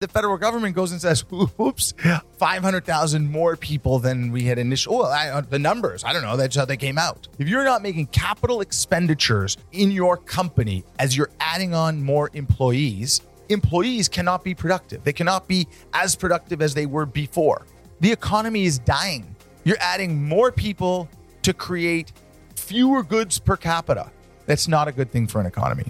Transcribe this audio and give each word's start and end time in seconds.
the 0.00 0.06
federal 0.06 0.38
government 0.38 0.76
goes 0.76 0.92
and 0.92 1.00
says, 1.00 1.24
"Oops, 1.60 1.94
five 2.38 2.62
hundred 2.62 2.84
thousand 2.84 3.30
more 3.30 3.56
people 3.56 3.98
than 3.98 4.30
we 4.30 4.44
had 4.44 4.58
initial." 4.58 4.98
Well, 4.98 5.06
I, 5.06 5.28
uh, 5.28 5.40
the 5.40 5.58
numbers, 5.58 6.04
I 6.04 6.12
don't 6.12 6.22
know. 6.22 6.36
That's 6.36 6.54
how 6.54 6.64
they 6.64 6.76
came 6.76 6.98
out. 6.98 7.26
If 7.38 7.48
you're 7.48 7.64
not 7.64 7.82
making 7.82 8.06
capital 8.06 8.60
expenditures 8.60 9.56
in 9.72 9.90
your 9.90 10.16
company 10.16 10.84
as 10.98 11.16
you're 11.16 11.30
adding 11.40 11.74
on 11.74 12.02
more 12.02 12.30
employees, 12.34 13.22
employees 13.48 14.08
cannot 14.08 14.44
be 14.44 14.54
productive. 14.54 15.02
They 15.02 15.12
cannot 15.12 15.48
be 15.48 15.66
as 15.92 16.14
productive 16.14 16.62
as 16.62 16.74
they 16.74 16.86
were 16.86 17.06
before. 17.06 17.66
The 18.00 18.12
economy 18.12 18.66
is 18.66 18.78
dying. 18.78 19.34
You're 19.64 19.78
adding 19.80 20.22
more 20.22 20.52
people 20.52 21.08
to 21.42 21.52
create 21.52 22.12
fewer 22.54 23.02
goods 23.02 23.40
per 23.40 23.56
capita. 23.56 24.12
That's 24.46 24.68
not 24.68 24.86
a 24.86 24.92
good 24.92 25.10
thing 25.10 25.26
for 25.26 25.40
an 25.40 25.46
economy. 25.46 25.86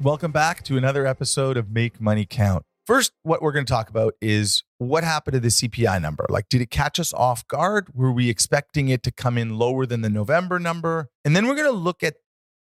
Welcome 0.00 0.30
back 0.30 0.62
to 0.64 0.76
another 0.76 1.06
episode 1.06 1.56
of 1.56 1.70
Make 1.70 2.00
Money 2.00 2.24
Count. 2.24 2.64
First, 2.84 3.12
what 3.22 3.42
we're 3.42 3.52
going 3.52 3.64
to 3.64 3.72
talk 3.72 3.90
about 3.90 4.14
is 4.20 4.64
what 4.78 5.04
happened 5.04 5.34
to 5.34 5.40
the 5.40 5.48
CPI 5.48 6.02
number. 6.02 6.26
Like, 6.28 6.48
did 6.48 6.60
it 6.60 6.70
catch 6.70 6.98
us 6.98 7.12
off 7.12 7.46
guard? 7.46 7.88
Were 7.94 8.10
we 8.10 8.28
expecting 8.28 8.88
it 8.88 9.04
to 9.04 9.12
come 9.12 9.38
in 9.38 9.56
lower 9.56 9.86
than 9.86 10.00
the 10.00 10.10
November 10.10 10.58
number? 10.58 11.08
And 11.24 11.36
then 11.36 11.46
we're 11.46 11.54
going 11.54 11.70
to 11.70 11.78
look 11.78 12.02
at 12.02 12.16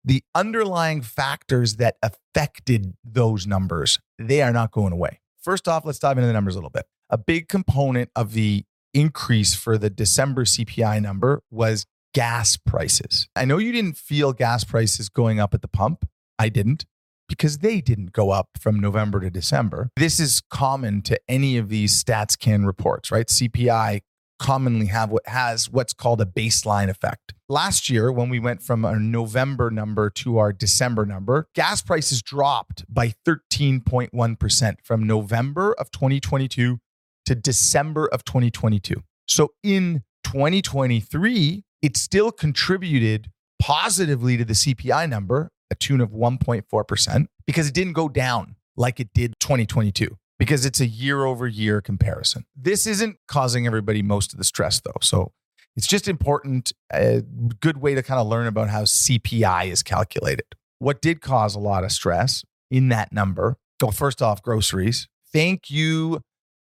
the 0.05 0.23
underlying 0.36 1.02
factors 1.02 1.78
that 1.78 1.95
affected 2.04 2.94
those 3.04 3.48
numbers. 3.48 4.00
They 4.20 4.44
are 4.44 4.52
not 4.52 4.72
going 4.72 4.94
away. 4.94 5.22
First 5.42 5.68
off, 5.68 5.86
let's 5.86 6.00
dive 6.00 6.18
into 6.18 6.28
the 6.28 6.34
numbers 6.34 6.56
a 6.56 6.59
little 6.59 6.70
bit. 6.70 6.86
A 7.09 7.17
big 7.17 7.48
component 7.48 8.12
of 8.16 8.34
the 8.34 8.64
increase 8.94 9.56
for 9.56 9.78
the 9.78 9.90
December 9.90 10.45
CPI 10.45 11.02
number 11.02 11.42
was 11.50 11.88
gas 12.14 12.58
prices. 12.58 13.28
I 13.36 13.45
know 13.45 13.58
you 13.58 13.72
didn't 13.72 13.98
feel 13.98 14.34
gas 14.34 14.64
prices 14.64 15.09
going 15.09 15.40
up 15.40 15.53
at 15.53 15.62
the 15.62 15.67
pump. 15.67 16.08
I 16.38 16.50
didn't 16.50 16.86
because 17.31 17.59
they 17.59 17.81
didn't 17.81 18.12
go 18.12 18.30
up 18.30 18.49
from 18.59 18.80
November 18.80 19.20
to 19.21 19.30
December. 19.30 19.89
This 19.95 20.20
is 20.20 20.41
common 20.49 21.02
to 21.03 21.20
any 21.27 21.58
of 21.58 21.70
these 21.70 22.03
StatsCan 22.03 22.66
reports, 22.66 23.12
right? 23.12 23.27
CPI 23.27 24.02
commonly 24.39 24.88
have 24.88 25.11
what 25.11 25.28
has 25.28 25.69
what's 25.69 25.94
called 25.94 26.19
a 26.19 26.25
baseline 26.25 26.89
effect. 26.89 27.33
Last 27.47 27.89
year, 27.89 28.11
when 28.11 28.30
we 28.30 28.39
went 28.39 28.64
from 28.64 28.83
our 28.86 29.00
November 29.00 29.69
number 29.69 30.09
to 30.09 30.39
our 30.39 30.52
December 30.52 31.06
number, 31.06 31.47
gas 31.53 31.81
prices 31.81 32.22
dropped 32.22 32.83
by 32.91 33.14
13.1% 33.28 34.75
from 34.84 35.03
November 35.06 35.73
of 35.73 35.91
2022 35.91 36.80
to 37.25 37.36
December 37.36 38.08
of 38.08 38.23
2022. 38.23 39.03
So 39.28 39.50
in 39.63 40.03
2023, 40.23 41.63
it 41.81 41.97
still 41.97 42.31
contributed 42.31 43.30
positively 43.61 44.38
to 44.38 44.45
the 44.45 44.53
CPI 44.53 45.08
number, 45.08 45.52
a 45.72 45.75
tune 45.75 46.02
of 46.02 46.11
1.4%, 46.11 47.25
because 47.47 47.67
it 47.67 47.73
didn't 47.73 47.94
go 47.94 48.08
down 48.08 48.55
like 48.77 49.00
it 49.00 49.09
did 49.14 49.33
2022 49.39 50.17
because 50.38 50.66
it's 50.66 50.80
a 50.80 50.88
year 50.88 51.25
over 51.25 51.47
year 51.47 51.81
comparison. 51.81 52.45
This 52.55 52.88
isn't 52.88 53.17
causing 53.28 53.67
everybody 53.67 54.02
most 54.02 54.33
of 54.33 54.38
the 54.38 54.44
stress 54.44 54.80
though. 54.80 54.97
So 55.02 55.33
it's 55.75 55.88
just 55.88 56.08
important, 56.08 56.72
a 56.91 57.22
good 57.22 57.78
way 57.78 57.95
to 57.95 58.03
kind 58.03 58.19
of 58.19 58.28
learn 58.28 58.47
about 58.47 58.69
how 58.69 58.83
CPI 58.83 59.67
is 59.67 59.83
calculated. 59.83 60.45
What 60.80 61.02
did 61.02 61.22
cause 61.22 61.55
a 61.55 61.59
lot 61.59 61.83
of 61.83 61.91
stress 61.91 62.44
in 62.69 62.89
that 62.89 63.13
number? 63.13 63.58
Well, 63.81 63.91
first 63.91 64.22
off, 64.22 64.41
groceries. 64.41 65.08
Thank 65.31 65.69
you, 65.69 66.22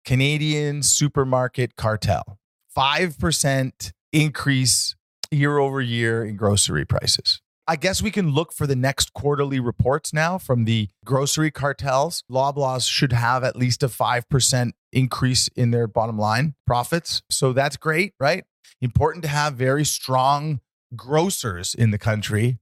Canadian 0.05 0.83
supermarket 0.83 1.75
cartel. 1.75 2.37
5% 2.77 3.91
increase 4.13 4.95
year 5.31 5.57
over 5.57 5.81
year 5.81 6.25
in 6.25 6.35
grocery 6.35 6.85
prices. 6.85 7.41
I 7.71 7.77
guess 7.77 8.01
we 8.01 8.11
can 8.11 8.31
look 8.31 8.51
for 8.51 8.67
the 8.67 8.75
next 8.75 9.13
quarterly 9.13 9.57
reports 9.57 10.11
now 10.11 10.37
from 10.37 10.65
the 10.65 10.89
grocery 11.05 11.51
cartels. 11.51 12.21
Loblaws 12.29 12.85
should 12.85 13.13
have 13.13 13.45
at 13.45 13.55
least 13.55 13.81
a 13.81 13.87
5% 13.87 14.71
increase 14.91 15.47
in 15.55 15.71
their 15.71 15.87
bottom 15.87 16.17
line 16.17 16.55
profits. 16.67 17.21
So 17.29 17.53
that's 17.53 17.77
great, 17.77 18.13
right? 18.19 18.43
Important 18.81 19.23
to 19.23 19.29
have 19.29 19.53
very 19.53 19.85
strong 19.85 20.59
grocers 20.97 21.73
in 21.73 21.91
the 21.91 21.97
country. 21.97 22.59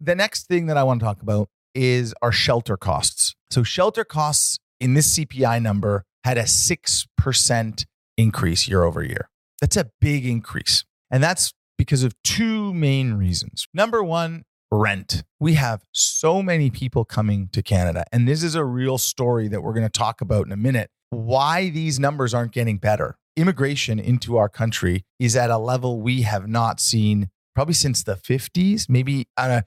the 0.00 0.14
next 0.14 0.46
thing 0.46 0.66
that 0.66 0.76
I 0.76 0.84
want 0.84 1.00
to 1.00 1.04
talk 1.04 1.20
about 1.20 1.48
is 1.74 2.14
our 2.22 2.30
shelter 2.30 2.76
costs. 2.76 3.34
So, 3.50 3.64
shelter 3.64 4.04
costs 4.04 4.60
in 4.78 4.94
this 4.94 5.18
CPI 5.18 5.60
number 5.60 6.04
had 6.22 6.38
a 6.38 6.44
6% 6.44 7.84
increase 8.16 8.68
year 8.68 8.84
over 8.84 9.02
year. 9.02 9.28
That's 9.60 9.76
a 9.76 9.90
big 10.00 10.24
increase. 10.24 10.84
And 11.10 11.20
that's 11.20 11.52
because 11.78 12.02
of 12.02 12.14
two 12.22 12.72
main 12.74 13.14
reasons. 13.14 13.66
Number 13.74 14.02
one, 14.02 14.44
rent. 14.70 15.24
We 15.40 15.54
have 15.54 15.84
so 15.92 16.42
many 16.42 16.70
people 16.70 17.04
coming 17.04 17.48
to 17.52 17.62
Canada, 17.62 18.04
and 18.12 18.26
this 18.26 18.42
is 18.42 18.54
a 18.54 18.64
real 18.64 18.98
story 18.98 19.48
that 19.48 19.62
we're 19.62 19.74
going 19.74 19.86
to 19.86 19.98
talk 19.98 20.20
about 20.20 20.46
in 20.46 20.52
a 20.52 20.56
minute. 20.56 20.90
Why 21.10 21.70
these 21.70 22.00
numbers 22.00 22.34
aren't 22.34 22.52
getting 22.52 22.78
better. 22.78 23.16
Immigration 23.36 23.98
into 23.98 24.36
our 24.36 24.48
country 24.48 25.04
is 25.18 25.36
at 25.36 25.50
a 25.50 25.58
level 25.58 26.00
we 26.00 26.22
have 26.22 26.48
not 26.48 26.80
seen 26.80 27.30
probably 27.54 27.74
since 27.74 28.02
the 28.02 28.16
50s, 28.16 28.88
maybe 28.88 29.28
on 29.36 29.50
a 29.50 29.64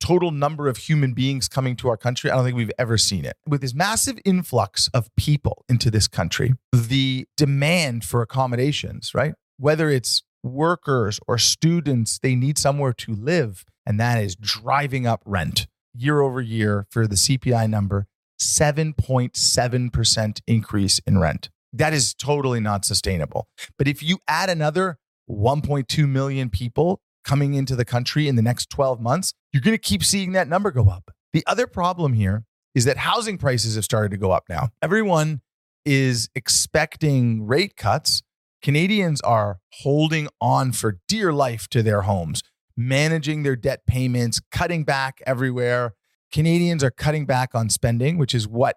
total 0.00 0.30
number 0.30 0.68
of 0.68 0.76
human 0.76 1.14
beings 1.14 1.48
coming 1.48 1.76
to 1.76 1.88
our 1.88 1.96
country. 1.96 2.30
I 2.30 2.36
don't 2.36 2.44
think 2.44 2.56
we've 2.56 2.70
ever 2.78 2.98
seen 2.98 3.24
it. 3.24 3.36
With 3.48 3.60
this 3.60 3.74
massive 3.74 4.18
influx 4.24 4.88
of 4.92 5.08
people 5.16 5.64
into 5.68 5.90
this 5.90 6.08
country, 6.08 6.52
the 6.72 7.26
demand 7.36 8.04
for 8.04 8.20
accommodations, 8.20 9.14
right? 9.14 9.34
Whether 9.56 9.88
it's 9.88 10.22
workers 10.44 11.18
or 11.26 11.38
students, 11.38 12.18
they 12.18 12.34
need 12.34 12.58
somewhere 12.58 12.92
to 12.92 13.12
live. 13.12 13.64
And 13.86 13.98
that 13.98 14.22
is 14.22 14.36
driving 14.36 15.06
up 15.06 15.22
rent 15.24 15.66
year 15.94 16.20
over 16.20 16.40
year 16.40 16.86
for 16.90 17.06
the 17.06 17.16
CPI 17.16 17.68
number, 17.68 18.06
7.7% 18.40 20.40
increase 20.46 21.00
in 21.06 21.18
rent. 21.18 21.50
That 21.72 21.92
is 21.92 22.14
totally 22.14 22.60
not 22.60 22.84
sustainable. 22.84 23.48
But 23.78 23.88
if 23.88 24.02
you 24.02 24.18
add 24.28 24.50
another 24.50 24.98
1.2 25.28 26.08
million 26.08 26.50
people 26.50 27.00
coming 27.24 27.54
into 27.54 27.74
the 27.74 27.84
country 27.84 28.28
in 28.28 28.36
the 28.36 28.42
next 28.42 28.70
12 28.70 29.00
months, 29.00 29.32
you're 29.52 29.62
going 29.62 29.76
to 29.76 29.82
keep 29.82 30.04
seeing 30.04 30.32
that 30.32 30.48
number 30.48 30.70
go 30.70 30.88
up. 30.88 31.10
The 31.32 31.44
other 31.46 31.66
problem 31.66 32.12
here 32.12 32.44
is 32.74 32.84
that 32.84 32.98
housing 32.98 33.38
prices 33.38 33.76
have 33.76 33.84
started 33.84 34.10
to 34.10 34.16
go 34.16 34.30
up 34.30 34.44
now. 34.48 34.68
Everyone 34.82 35.40
is 35.84 36.28
expecting 36.34 37.46
rate 37.46 37.76
cuts 37.76 38.22
Canadians 38.64 39.20
are 39.20 39.58
holding 39.82 40.26
on 40.40 40.72
for 40.72 40.98
dear 41.06 41.34
life 41.34 41.68
to 41.68 41.82
their 41.82 42.02
homes, 42.02 42.42
managing 42.74 43.42
their 43.42 43.56
debt 43.56 43.84
payments, 43.86 44.40
cutting 44.50 44.84
back 44.84 45.20
everywhere. 45.26 45.92
Canadians 46.32 46.82
are 46.82 46.90
cutting 46.90 47.26
back 47.26 47.54
on 47.54 47.68
spending, 47.68 48.16
which 48.16 48.34
is 48.34 48.48
what 48.48 48.76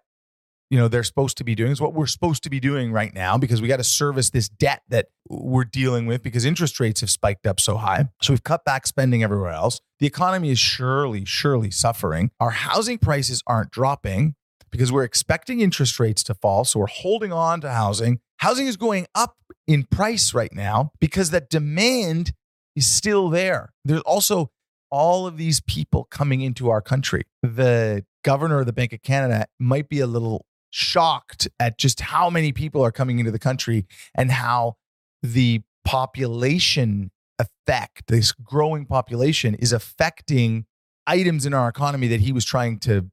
you 0.68 0.76
know 0.76 0.88
they're 0.88 1.02
supposed 1.02 1.38
to 1.38 1.44
be 1.44 1.54
doing. 1.54 1.72
Is 1.72 1.80
what 1.80 1.94
we're 1.94 2.04
supposed 2.04 2.42
to 2.42 2.50
be 2.50 2.60
doing 2.60 2.92
right 2.92 3.14
now 3.14 3.38
because 3.38 3.62
we 3.62 3.68
got 3.68 3.78
to 3.78 3.84
service 3.84 4.28
this 4.28 4.50
debt 4.50 4.82
that 4.90 5.06
we're 5.26 5.64
dealing 5.64 6.04
with 6.04 6.22
because 6.22 6.44
interest 6.44 6.78
rates 6.78 7.00
have 7.00 7.08
spiked 7.08 7.46
up 7.46 7.58
so 7.58 7.78
high. 7.78 8.10
So 8.20 8.34
we've 8.34 8.44
cut 8.44 8.66
back 8.66 8.86
spending 8.86 9.22
everywhere 9.22 9.52
else. 9.52 9.80
The 10.00 10.06
economy 10.06 10.50
is 10.50 10.58
surely, 10.58 11.24
surely 11.24 11.70
suffering. 11.70 12.30
Our 12.38 12.50
housing 12.50 12.98
prices 12.98 13.42
aren't 13.46 13.70
dropping 13.70 14.34
because 14.70 14.92
we're 14.92 15.04
expecting 15.04 15.60
interest 15.60 15.98
rates 15.98 16.22
to 16.24 16.34
fall. 16.34 16.66
So 16.66 16.80
we're 16.80 16.88
holding 16.88 17.32
on 17.32 17.62
to 17.62 17.70
housing. 17.70 18.20
Housing 18.36 18.66
is 18.66 18.76
going 18.76 19.06
up 19.14 19.36
in 19.68 19.84
price 19.84 20.34
right 20.34 20.52
now 20.52 20.90
because 20.98 21.30
that 21.30 21.48
demand 21.50 22.32
is 22.74 22.86
still 22.86 23.28
there. 23.28 23.72
There's 23.84 24.00
also 24.00 24.50
all 24.90 25.26
of 25.26 25.36
these 25.36 25.60
people 25.60 26.04
coming 26.10 26.40
into 26.40 26.70
our 26.70 26.80
country. 26.80 27.22
The 27.42 28.04
governor 28.24 28.60
of 28.60 28.66
the 28.66 28.72
Bank 28.72 28.92
of 28.92 29.02
Canada 29.02 29.46
might 29.60 29.88
be 29.88 30.00
a 30.00 30.06
little 30.06 30.46
shocked 30.70 31.48
at 31.60 31.78
just 31.78 32.00
how 32.00 32.30
many 32.30 32.52
people 32.52 32.82
are 32.84 32.90
coming 32.90 33.18
into 33.18 33.30
the 33.30 33.38
country 33.38 33.86
and 34.14 34.32
how 34.32 34.76
the 35.22 35.62
population 35.84 37.10
effect, 37.38 38.04
this 38.08 38.32
growing 38.32 38.86
population, 38.86 39.54
is 39.54 39.72
affecting 39.72 40.64
items 41.06 41.46
in 41.46 41.54
our 41.54 41.68
economy 41.68 42.08
that 42.08 42.20
he 42.20 42.32
was 42.32 42.44
trying 42.44 42.78
to 42.78 43.10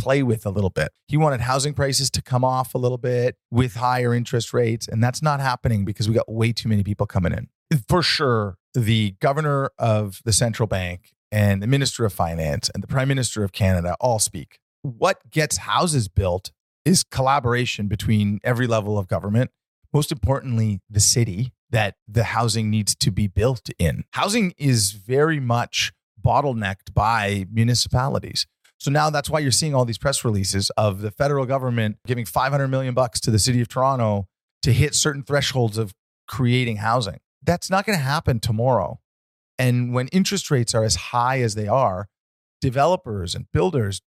play 0.00 0.22
with 0.22 0.46
a 0.46 0.50
little 0.50 0.70
bit. 0.70 0.90
He 1.08 1.16
wanted 1.16 1.42
housing 1.42 1.74
prices 1.74 2.10
to 2.12 2.22
come 2.22 2.44
off 2.44 2.74
a 2.74 2.78
little 2.78 2.98
bit 2.98 3.36
with 3.50 3.74
higher 3.74 4.14
interest 4.14 4.54
rates. 4.54 4.88
And 4.88 5.02
that's 5.02 5.22
not 5.22 5.40
happening 5.40 5.84
because 5.84 6.08
we 6.08 6.14
got 6.14 6.30
way 6.30 6.52
too 6.52 6.68
many 6.68 6.82
people 6.82 7.06
coming 7.06 7.32
in. 7.32 7.48
For 7.88 8.02
sure, 8.02 8.56
the 8.74 9.14
governor 9.20 9.70
of 9.78 10.20
the 10.24 10.32
central 10.32 10.66
bank 10.66 11.12
and 11.30 11.62
the 11.62 11.66
minister 11.66 12.04
of 12.04 12.12
finance 12.12 12.70
and 12.72 12.82
the 12.82 12.88
prime 12.88 13.08
minister 13.08 13.44
of 13.44 13.52
Canada 13.52 13.96
all 14.00 14.18
speak. 14.18 14.58
What 14.82 15.30
gets 15.30 15.58
houses 15.58 16.08
built 16.08 16.50
is 16.84 17.04
collaboration 17.04 17.86
between 17.86 18.40
every 18.42 18.66
level 18.66 18.98
of 18.98 19.06
government, 19.06 19.50
most 19.92 20.10
importantly, 20.10 20.80
the 20.88 21.00
city 21.00 21.52
that 21.70 21.96
the 22.08 22.24
housing 22.24 22.70
needs 22.70 22.94
to 22.96 23.10
be 23.10 23.26
built 23.26 23.68
in. 23.78 24.04
Housing 24.12 24.54
is 24.58 24.92
very 24.92 25.38
much 25.38 25.92
bottlenecked 26.20 26.92
by 26.94 27.46
municipalities. 27.50 28.46
So 28.80 28.90
now 28.90 29.10
that's 29.10 29.28
why 29.28 29.40
you're 29.40 29.50
seeing 29.50 29.74
all 29.74 29.84
these 29.84 29.98
press 29.98 30.24
releases 30.24 30.70
of 30.70 31.02
the 31.02 31.10
federal 31.10 31.44
government 31.44 31.98
giving 32.06 32.24
500 32.24 32.68
million 32.68 32.94
bucks 32.94 33.20
to 33.20 33.30
the 33.30 33.38
city 33.38 33.60
of 33.60 33.68
Toronto 33.68 34.26
to 34.62 34.72
hit 34.72 34.94
certain 34.94 35.22
thresholds 35.22 35.76
of 35.76 35.92
creating 36.26 36.78
housing. 36.78 37.18
That's 37.42 37.68
not 37.70 37.84
going 37.84 37.98
to 37.98 38.04
happen 38.04 38.40
tomorrow. 38.40 39.00
And 39.58 39.92
when 39.92 40.08
interest 40.08 40.50
rates 40.50 40.74
are 40.74 40.84
as 40.84 40.96
high 40.96 41.40
as 41.42 41.54
they 41.54 41.68
are, 41.68 42.08
developers 42.62 43.34
and 43.34 43.46
builders 43.52 44.00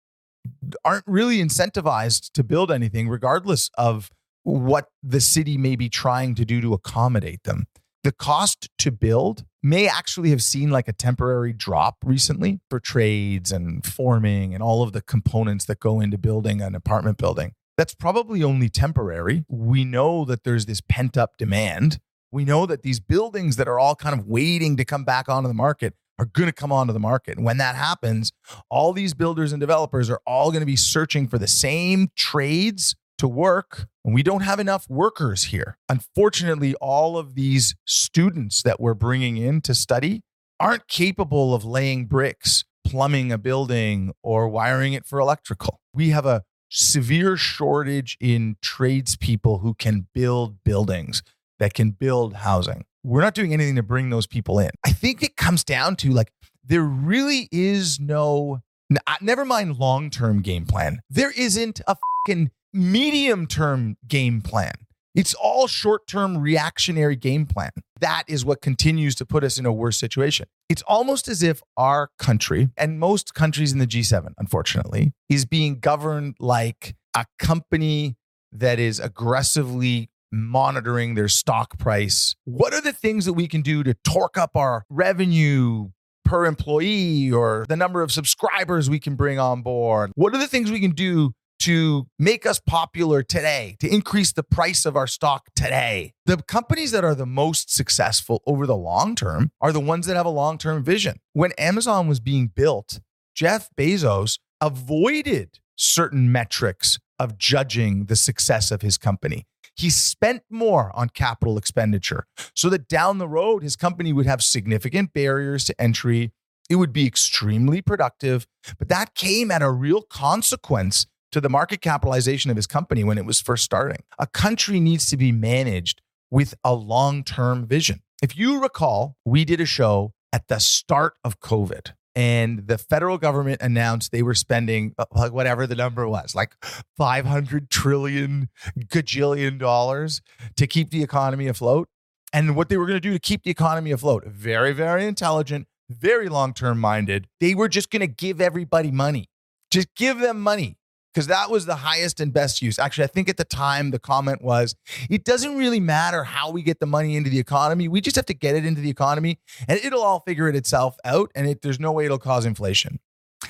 aren't 0.85 1.05
really 1.07 1.39
incentivized 1.39 2.31
to 2.33 2.45
build 2.45 2.71
anything, 2.71 3.09
regardless 3.09 3.71
of 3.77 4.11
what 4.45 4.87
the 5.03 5.21
city 5.21 5.59
may 5.59 5.75
be 5.75 5.89
trying 5.89 6.35
to 6.37 6.45
do 6.45 6.61
to 6.61 6.73
accommodate 6.73 7.43
them. 7.43 7.67
The 8.03 8.13
cost 8.13 8.71
to 8.79 8.91
build 8.91 9.45
may 9.63 9.87
actually 9.87 10.31
have 10.31 10.43
seen 10.43 10.71
like 10.71 10.89
a 10.89 10.93
temporary 10.93 11.53
drop 11.53 11.99
recently 12.03 12.61
for 12.71 12.81
trades 12.81 13.53
and 13.53 13.85
forming 13.85 14.55
and 14.55 14.63
all 14.63 14.83
of 14.83 14.93
the 14.93 15.03
components 15.03 15.67
that 15.67 15.81
go 15.81 16.01
into 16.01 16.17
building 16.17 16.63
an 16.63 16.75
apartment 16.75 17.19
building. 17.19 17.53
That's 17.77 17.95
probably 17.95 18.43
only 18.43 18.71
temporary. 18.71 19.45
We 19.49 19.85
know 19.85 20.25
that 20.25 20.45
there's 20.45 20.65
this 20.65 20.81
pent 20.81 21.19
up 21.19 21.37
demand. 21.37 21.99
We 22.33 22.47
know 22.47 22.65
that 22.65 22.83
these 22.83 23.01
buildings 23.01 23.57
that 23.57 23.69
are 23.69 23.79
all 23.79 23.95
kind 23.95 24.19
of 24.19 24.27
waiting 24.27 24.79
to 24.79 24.85
come 24.85 25.05
back 25.05 25.29
onto 25.29 25.49
the 25.49 25.55
market 25.55 25.95
are 26.19 26.27
going 26.27 26.49
to 26.49 26.55
come 26.55 26.73
onto 26.73 26.95
the 26.95 27.01
market. 27.01 27.37
And 27.37 27.45
when 27.45 27.59
that 27.59 27.75
happens, 27.75 28.33
all 28.71 28.95
these 28.95 29.13
builders 29.13 29.53
and 29.53 29.61
developers 29.61 30.09
are 30.09 30.21
all 30.27 30.51
going 30.51 30.61
to 30.61 30.67
be 30.67 30.77
searching 30.77 31.29
for 31.29 31.39
the 31.39 31.49
same 31.49 32.09
trades 32.17 32.95
to 33.21 33.29
work. 33.29 33.87
And 34.05 34.15
we 34.15 34.23
don't 34.23 34.43
have 34.43 34.59
enough 34.59 34.89
workers 34.89 35.45
here. 35.45 35.77
Unfortunately, 35.89 36.75
all 36.77 37.19
of 37.19 37.35
these 37.35 37.75
students 37.85 38.63
that 38.63 38.81
we're 38.81 38.95
bringing 38.95 39.37
in 39.37 39.61
to 39.63 39.75
study 39.75 40.23
aren't 40.59 40.89
capable 40.89 41.55
of 41.55 41.65
laying 41.65 42.07
bricks, 42.07 42.65
plumbing 42.87 43.31
a 43.31 43.39
building, 43.39 44.13
or 44.23 44.49
wiring 44.49 44.95
it 44.95 45.07
for 45.07 45.21
electrical. 45.21 45.81
We 45.93 46.11
have 46.11 46.25
a 46.25 46.45
severe 46.71 47.37
shortage 47.37 48.17
in 48.21 48.57
tradespeople 48.63 49.59
who 49.59 49.75
can 49.75 50.07
build 50.15 50.65
buildings, 50.65 51.23
that 51.59 51.75
can 51.75 51.91
build 51.91 52.35
housing. 52.37 52.85
We're 53.05 53.23
not 53.23 53.35
doing 53.35 53.53
anything 53.53 53.77
to 53.77 53.83
bring 53.83 54.09
those 54.09 54.27
people 54.27 54.59
in. 54.59 54.71
I 54.85 54.93
think 54.93 55.23
it 55.23 55.37
comes 55.37 55.63
down 55.63 55.97
to 55.97 56.11
like, 56.11 56.33
there 56.65 56.83
really 56.83 57.49
is 57.53 58.01
no, 58.01 58.61
uh, 59.07 59.17
never 59.21 59.45
mind 59.45 59.79
long 59.79 60.09
term 60.09 60.41
game 60.41 60.65
plan. 60.65 61.01
There 61.11 61.33
isn't 61.37 61.81
a 61.87 61.97
fucking 62.27 62.51
medium 62.73 63.47
term 63.47 63.97
game 64.07 64.41
plan. 64.41 64.73
It's 65.15 65.35
all 65.35 65.67
short 65.67 66.07
term 66.07 66.39
reactionary 66.39 67.17
game 67.17 67.47
plan. 67.47 67.71
That 68.01 68.25
is 68.29 68.45
what 68.45 68.63
continues 68.63 69.15
to 69.17 69.27
put 69.27 69.43
us 69.43 69.59
in 69.59 69.67
a 69.67 69.73
worse 69.73 69.99
situation. 69.99 70.47
It's 70.69 70.83
almost 70.83 71.29
as 71.29 71.43
if 71.43 71.61
our 71.77 72.11
country 72.19 72.71
and 72.77 72.99
most 72.99 73.35
countries 73.35 73.73
in 73.73 73.79
the 73.79 73.87
G7, 73.87 74.35
unfortunately, 74.39 75.13
is 75.29 75.45
being 75.45 75.81
governed 75.81 76.37
like 76.39 76.95
a 77.17 77.27
company 77.39 78.17
that 78.53 78.79
is 78.79 79.01
aggressively 79.01 80.11
monitoring 80.33 81.17
their 81.17 81.29
stock 81.29 81.77
price. 81.79 82.37
What 82.45 82.73
are 82.73 82.81
the 82.81 82.93
things 82.93 83.25
that 83.25 83.33
we 83.33 83.49
can 83.49 83.63
do 83.63 83.83
to 83.83 83.95
torque 84.05 84.39
up 84.39 84.57
our 84.57 84.85
revenue 84.89 85.91
per 86.25 86.47
employee 86.47 87.33
or 87.33 87.67
the 87.69 87.77
number 87.77 88.03
of 88.03 88.13
subscribers 88.13 88.89
we 88.89 89.01
can 89.01 89.17
bring 89.17 89.41
on 89.41 89.63
board? 89.63 90.13
What 90.15 90.35
are 90.35 90.39
the 90.39 90.47
things 90.47 90.71
we 90.71 90.81
can 90.81 90.93
do 90.93 91.35
to 91.61 92.07
make 92.19 92.47
us 92.47 92.59
popular 92.59 93.23
today, 93.23 93.77
to 93.81 93.89
increase 93.89 94.33
the 94.33 94.43
price 94.43 94.85
of 94.87 94.97
our 94.97 95.07
stock 95.07 95.51
today. 95.55 96.15
The 96.27 96.39
companies 96.39 96.91
that 96.93 97.05
are 97.05 97.15
the 97.15 97.27
most 97.27 97.73
successful 97.75 98.43
over 98.47 98.67
the 98.67 98.77
long 98.77 99.15
term 99.15 99.53
are 99.61 99.73
the 99.73 99.81
ones 99.81 100.07
that 100.07 100.17
have 100.17 100.27
a 100.27 100.31
long 100.31 100.59
term 100.59 100.83
vision. 100.83 101.21
When 101.33 101.53
Amazon 101.53 102.09
was 102.09 102.21
being 102.21 102.49
built, 102.49 103.01
Jeff 103.35 103.69
Bezos 103.79 104.39
avoided 104.61 105.59
certain 105.77 106.31
metrics 106.33 106.99
of 107.19 107.39
judging 107.39 108.07
the 108.07 108.17
success 108.17 108.71
of 108.71 108.83
his 108.83 108.99
company. 108.99 109.47
He 109.77 109.91
spent 109.91 110.43
more 110.51 110.91
on 110.95 111.11
capital 111.11 111.57
expenditure 111.57 112.27
so 112.55 112.69
that 112.71 112.89
down 112.89 113.19
the 113.19 113.29
road, 113.29 113.63
his 113.63 113.77
company 113.77 114.13
would 114.13 114.27
have 114.27 114.43
significant 114.43 115.13
barriers 115.13 115.65
to 115.67 115.81
entry. 115.81 116.33
It 116.69 116.77
would 116.77 116.93
be 116.93 117.07
extremely 117.07 117.81
productive, 117.81 118.47
but 118.79 118.89
that 118.89 119.15
came 119.15 119.51
at 119.51 119.63
a 119.63 119.71
real 119.71 120.03
consequence 120.03 121.07
to 121.33 121.41
the 121.41 121.49
market 121.49 121.81
capitalization 121.81 122.51
of 122.51 122.57
his 122.57 122.67
company 122.67 123.05
when 123.05 123.19
it 123.19 123.25
was 123.25 123.41
first 123.41 123.65
starting. 123.65 124.03
A 124.19 124.27
country 124.27 124.81
needs 124.81 125.09
to 125.11 125.17
be 125.17 125.33
managed 125.33 126.03
with 126.31 126.55
a 126.65 126.75
long 126.75 127.25
term 127.25 127.67
vision. 127.67 128.03
If 128.23 128.37
you 128.37 128.61
recall, 128.61 129.17
we 129.25 129.45
did 129.45 129.61
a 129.61 129.67
show 129.67 130.13
at 130.33 130.49
the 130.49 130.59
start 130.59 131.15
of 131.25 131.41
COVID 131.41 131.93
and 132.17 132.67
the 132.67 132.79
federal 132.79 133.19
government 133.19 133.63
announced 133.63 134.11
they 134.11 134.23
were 134.23 134.35
spending 134.35 134.95
uh, 134.99 135.05
like 135.15 135.33
whatever 135.33 135.67
the 135.67 135.75
number 135.75 136.09
was 136.09 136.35
like 136.35 136.55
500 136.97 137.71
trillion 137.71 138.49
gajillion 138.79 139.59
dollars 139.59 140.21
to 140.57 140.67
keep 140.67 140.91
the 140.91 141.03
economy 141.03 141.47
afloat 141.47 141.89
and 142.33 142.57
what 142.57 142.69
they 142.69 142.77
were 142.77 142.87
going 142.87 142.97
to 142.97 143.01
do 143.01 143.13
to 143.13 143.19
keep 143.19 143.43
the 143.43 143.51
economy 143.51 143.91
afloat 143.91 144.25
very 144.27 144.73
very 144.73 145.07
intelligent 145.07 145.67
very 145.89 146.29
long 146.29 146.53
term 146.53 146.79
minded 146.79 147.27
they 147.39 147.55
were 147.55 147.69
just 147.69 147.91
going 147.91 148.01
to 148.01 148.07
give 148.07 148.41
everybody 148.41 148.91
money 148.91 149.29
just 149.71 149.89
give 149.95 150.19
them 150.19 150.41
money 150.41 150.77
because 151.13 151.27
that 151.27 151.51
was 151.51 151.67
the 151.67 151.77
highest 151.77 152.21
and 152.21 152.33
best 152.33 152.63
use. 152.63 152.79
Actually, 152.79 153.05
I 153.05 153.09
think 153.09 153.29
at 153.29 153.37
the 153.37 153.45
time 153.45 153.91
the 153.91 153.99
comment 153.99 154.43
was 154.43 154.75
it 155.09 155.25
doesn't 155.25 155.57
really 155.57 155.81
matter 155.81 156.25
how 156.25 156.51
we 156.51 156.63
get 156.63 156.81
the 156.81 156.87
money 156.87 157.17
into 157.17 157.31
the 157.31 157.39
economy. 157.39 157.89
We 157.89 158.01
just 158.01 158.17
have 158.17 158.27
to 158.27 158.35
get 158.35 158.55
it 158.55 158.65
into 158.65 158.81
the 158.81 158.91
economy 158.91 159.39
and 159.69 159.79
it'll 159.83 160.03
all 160.03 160.21
figure 160.21 160.49
it 160.49 160.57
itself 160.57 160.97
out. 161.05 161.31
And 161.35 161.49
it, 161.49 161.63
there's 161.63 161.81
no 161.81 161.93
way 161.93 162.05
it'll 162.05 162.19
cause 162.19 162.45
inflation. 162.47 163.01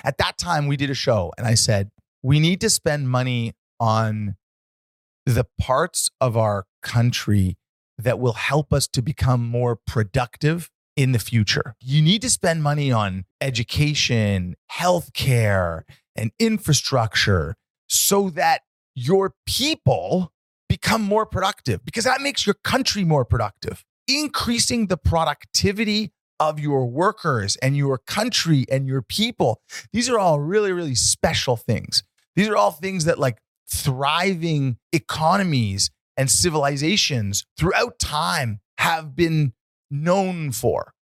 At 0.04 0.18
that 0.18 0.38
time, 0.38 0.66
we 0.66 0.76
did 0.76 0.90
a 0.90 0.94
show 0.94 1.32
and 1.36 1.46
I 1.46 1.54
said, 1.54 1.90
we 2.22 2.40
need 2.40 2.60
to 2.60 2.70
spend 2.70 3.08
money 3.08 3.54
on 3.78 4.36
the 5.26 5.46
parts 5.58 6.10
of 6.20 6.36
our 6.36 6.66
country 6.82 7.56
that 7.98 8.18
will 8.18 8.32
help 8.32 8.72
us 8.72 8.88
to 8.88 9.02
become 9.02 9.46
more 9.46 9.76
productive 9.76 10.70
in 10.96 11.12
the 11.12 11.18
future. 11.18 11.74
You 11.80 12.02
need 12.02 12.22
to 12.22 12.30
spend 12.30 12.62
money 12.62 12.90
on 12.90 13.24
education, 13.40 14.56
healthcare, 14.72 15.82
and 16.20 16.30
infrastructure 16.38 17.56
so 17.88 18.30
that 18.30 18.60
your 18.94 19.34
people 19.46 20.32
become 20.68 21.02
more 21.02 21.26
productive 21.26 21.84
because 21.84 22.04
that 22.04 22.20
makes 22.20 22.46
your 22.46 22.54
country 22.62 23.02
more 23.02 23.24
productive. 23.24 23.84
Increasing 24.06 24.86
the 24.86 24.96
productivity 24.96 26.12
of 26.38 26.58
your 26.58 26.86
workers 26.86 27.56
and 27.56 27.76
your 27.76 27.98
country 27.98 28.64
and 28.70 28.86
your 28.86 29.02
people. 29.02 29.60
These 29.92 30.08
are 30.08 30.18
all 30.18 30.40
really, 30.40 30.72
really 30.72 30.94
special 30.94 31.56
things. 31.56 32.02
These 32.34 32.48
are 32.48 32.56
all 32.56 32.70
things 32.70 33.04
that, 33.04 33.18
like, 33.18 33.38
thriving 33.68 34.78
economies 34.92 35.90
and 36.16 36.30
civilizations 36.30 37.44
throughout 37.56 37.98
time 37.98 38.60
have 38.78 39.14
been 39.14 39.52
known 39.90 40.50
for. 40.52 40.92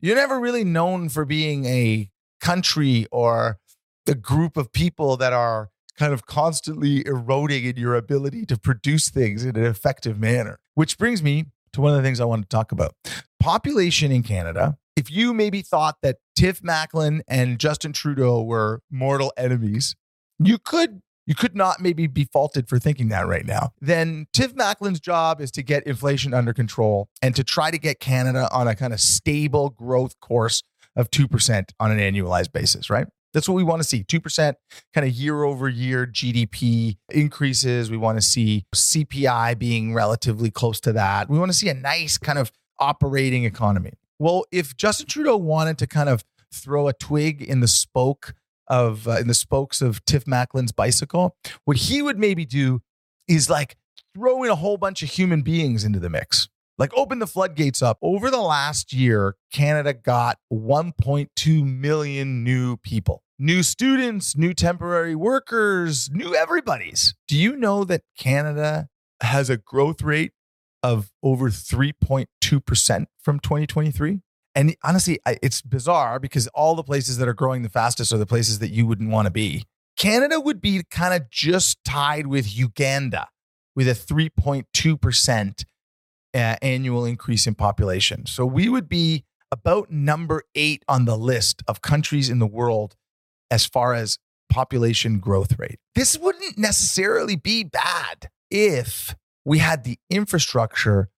You're 0.00 0.16
never 0.16 0.38
really 0.38 0.64
known 0.64 1.08
for 1.08 1.24
being 1.24 1.64
a 1.64 2.10
country 2.40 3.06
or 3.10 3.58
a 4.06 4.14
group 4.14 4.56
of 4.56 4.72
people 4.72 5.16
that 5.16 5.32
are 5.32 5.70
kind 5.96 6.12
of 6.12 6.26
constantly 6.26 7.06
eroding 7.06 7.64
in 7.64 7.76
your 7.76 7.94
ability 7.94 8.46
to 8.46 8.58
produce 8.58 9.10
things 9.10 9.44
in 9.44 9.56
an 9.56 9.64
effective 9.64 10.18
manner. 10.18 10.58
Which 10.74 10.98
brings 10.98 11.22
me 11.22 11.46
to 11.72 11.80
one 11.80 11.92
of 11.92 11.96
the 11.96 12.02
things 12.02 12.20
I 12.20 12.24
want 12.24 12.42
to 12.42 12.48
talk 12.48 12.72
about. 12.72 12.94
Population 13.40 14.12
in 14.12 14.22
Canada. 14.22 14.76
If 14.96 15.10
you 15.10 15.32
maybe 15.32 15.62
thought 15.62 15.96
that 16.02 16.16
Tiff 16.36 16.60
Macklem 16.60 17.22
and 17.26 17.58
Justin 17.58 17.92
Trudeau 17.92 18.42
were 18.42 18.80
mortal 18.90 19.32
enemies, 19.36 19.96
you 20.38 20.58
could 20.58 21.00
you 21.26 21.34
could 21.34 21.54
not 21.54 21.80
maybe 21.80 22.06
be 22.06 22.24
faulted 22.24 22.68
for 22.68 22.78
thinking 22.78 23.08
that 23.08 23.26
right 23.26 23.46
now. 23.46 23.72
Then 23.80 24.26
Tiff 24.32 24.54
Macklem's 24.54 25.00
job 25.00 25.40
is 25.40 25.50
to 25.52 25.62
get 25.62 25.86
inflation 25.86 26.34
under 26.34 26.52
control 26.52 27.08
and 27.22 27.34
to 27.36 27.44
try 27.44 27.70
to 27.70 27.78
get 27.78 28.00
Canada 28.00 28.48
on 28.52 28.66
a 28.66 28.74
kind 28.74 28.92
of 28.92 29.00
stable 29.00 29.70
growth 29.70 30.18
course 30.20 30.62
of 30.96 31.10
2% 31.10 31.70
on 31.78 31.90
an 31.90 31.98
annualized 31.98 32.52
basis, 32.52 32.90
right? 32.90 33.06
That's 33.32 33.48
what 33.48 33.54
we 33.54 33.64
want 33.64 33.80
to 33.82 33.88
see 33.88 34.04
2% 34.04 34.54
kind 34.94 35.06
of 35.06 35.12
year 35.12 35.44
over 35.44 35.68
year 35.68 36.06
GDP 36.06 36.96
increases. 37.10 37.90
We 37.90 37.96
want 37.96 38.18
to 38.18 38.22
see 38.22 38.64
CPI 38.74 39.58
being 39.58 39.94
relatively 39.94 40.50
close 40.50 40.80
to 40.80 40.92
that. 40.92 41.30
We 41.30 41.38
want 41.38 41.50
to 41.50 41.56
see 41.56 41.68
a 41.68 41.74
nice 41.74 42.18
kind 42.18 42.38
of 42.38 42.52
operating 42.78 43.44
economy. 43.44 43.92
Well, 44.18 44.44
if 44.52 44.76
Justin 44.76 45.06
Trudeau 45.06 45.36
wanted 45.36 45.78
to 45.78 45.86
kind 45.86 46.08
of 46.08 46.24
throw 46.52 46.88
a 46.88 46.92
twig 46.92 47.42
in 47.42 47.60
the 47.60 47.68
spoke 47.68 48.34
of 48.68 49.08
uh, 49.08 49.18
in 49.18 49.26
the 49.26 49.34
spokes 49.34 49.82
of 49.82 50.04
Tiff 50.04 50.24
Macklem's 50.26 50.72
bicycle, 50.72 51.36
what 51.64 51.76
he 51.76 52.02
would 52.02 52.18
maybe 52.18 52.44
do 52.44 52.82
is 53.28 53.48
like 53.48 53.76
throw 54.14 54.42
in 54.42 54.50
a 54.50 54.54
whole 54.54 54.76
bunch 54.76 55.02
of 55.02 55.10
human 55.10 55.42
beings 55.42 55.84
into 55.84 55.98
the 55.98 56.10
mix 56.10 56.48
like 56.78 56.92
open 56.96 57.18
the 57.18 57.26
floodgates 57.26 57.82
up. 57.82 57.98
Over 58.02 58.30
the 58.30 58.40
last 58.40 58.92
year, 58.92 59.36
Canada 59.52 59.92
got 59.92 60.38
1.2 60.52 61.64
million 61.64 62.42
new 62.44 62.76
people, 62.78 63.22
new 63.38 63.62
students, 63.62 64.36
new 64.36 64.54
temporary 64.54 65.14
workers, 65.14 66.10
new 66.10 66.34
everybody's. 66.34 67.14
Do 67.28 67.36
you 67.36 67.56
know 67.56 67.84
that 67.84 68.02
Canada 68.18 68.88
has 69.20 69.50
a 69.50 69.56
growth 69.56 70.02
rate 70.02 70.32
of 70.82 71.10
over 71.22 71.50
3.2% 71.50 72.26
from 73.22 73.38
2023? 73.40 74.20
And 74.54 74.76
honestly, 74.84 75.18
it's 75.26 75.62
bizarre 75.62 76.18
because 76.18 76.46
all 76.48 76.74
the 76.74 76.82
places 76.82 77.16
that 77.18 77.28
are 77.28 77.34
growing 77.34 77.62
the 77.62 77.70
fastest 77.70 78.12
are 78.12 78.18
the 78.18 78.26
places 78.26 78.58
that 78.58 78.70
you 78.70 78.86
wouldn't 78.86 79.10
want 79.10 79.26
to 79.26 79.30
be. 79.30 79.64
Canada 79.96 80.40
would 80.40 80.60
be 80.60 80.82
kind 80.90 81.14
of 81.14 81.30
just 81.30 81.78
tied 81.84 82.26
with 82.26 82.54
Uganda 82.54 83.28
with 83.74 83.88
a 83.88 83.92
3.2% 83.92 85.64
uh, 86.34 86.56
annual 86.62 87.04
increase 87.04 87.46
in 87.46 87.54
population. 87.54 88.26
So 88.26 88.46
we 88.46 88.68
would 88.68 88.88
be 88.88 89.24
about 89.50 89.90
number 89.90 90.44
eight 90.54 90.82
on 90.88 91.04
the 91.04 91.16
list 91.16 91.62
of 91.68 91.82
countries 91.82 92.30
in 92.30 92.38
the 92.38 92.46
world 92.46 92.96
as 93.50 93.66
far 93.66 93.94
as 93.94 94.18
population 94.50 95.18
growth 95.18 95.58
rate. 95.58 95.78
This 95.94 96.18
wouldn't 96.18 96.58
necessarily 96.58 97.36
be 97.36 97.64
bad 97.64 98.30
if 98.50 99.14
we 99.44 99.58
had 99.58 99.84
the 99.84 99.98
infrastructure 100.10 101.08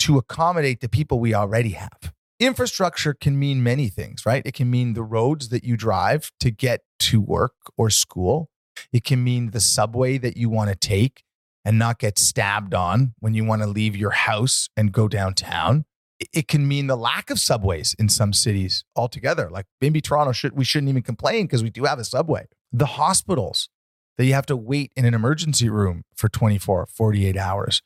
to 0.00 0.18
accommodate 0.18 0.80
the 0.80 0.88
people 0.88 1.18
we 1.18 1.34
already 1.34 1.70
have. 1.70 2.12
Infrastructure 2.38 3.14
can 3.14 3.38
mean 3.38 3.62
many 3.62 3.88
things, 3.88 4.26
right? 4.26 4.42
It 4.44 4.54
can 4.54 4.70
mean 4.70 4.92
the 4.92 5.02
roads 5.02 5.48
that 5.48 5.64
you 5.64 5.76
drive 5.76 6.30
to 6.40 6.50
get 6.50 6.82
to 7.00 7.20
work 7.20 7.54
or 7.78 7.88
school. 7.88 8.50
It 8.92 9.04
can 9.04 9.24
mean 9.24 9.50
the 9.50 9.60
subway 9.60 10.18
that 10.18 10.36
you 10.36 10.50
want 10.50 10.70
to 10.70 10.76
take 10.76 11.22
and 11.66 11.80
not 11.80 11.98
get 11.98 12.16
stabbed 12.16 12.74
on 12.74 13.12
when 13.18 13.34
you 13.34 13.44
want 13.44 13.60
to 13.60 13.66
leave 13.66 13.96
your 13.96 14.12
house 14.12 14.68
and 14.76 14.92
go 14.92 15.08
downtown. 15.08 15.84
It 16.32 16.46
can 16.46 16.66
mean 16.66 16.86
the 16.86 16.96
lack 16.96 17.28
of 17.28 17.40
subways 17.40 17.92
in 17.98 18.08
some 18.08 18.32
cities 18.32 18.84
altogether. 18.94 19.50
Like 19.50 19.66
maybe 19.80 20.00
Toronto 20.00 20.32
should 20.32 20.56
we 20.56 20.64
shouldn't 20.64 20.88
even 20.88 21.02
complain 21.02 21.44
because 21.44 21.64
we 21.64 21.70
do 21.70 21.84
have 21.84 21.98
a 21.98 22.04
subway. 22.04 22.46
The 22.72 22.86
hospitals 22.86 23.68
that 24.16 24.24
you 24.24 24.32
have 24.32 24.46
to 24.46 24.56
wait 24.56 24.92
in 24.96 25.04
an 25.04 25.12
emergency 25.12 25.68
room 25.68 26.04
for 26.14 26.28
24, 26.28 26.86
48 26.86 27.36
hours. 27.36 27.82